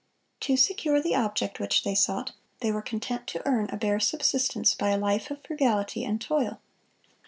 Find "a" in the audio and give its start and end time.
3.69-3.77, 4.89-4.97